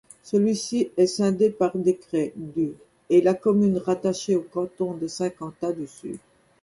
[0.23, 2.71] Celui-ci est scindé par décret du
[3.11, 6.17] et la commune rattachée au canton de Saint-Quentin-Sud.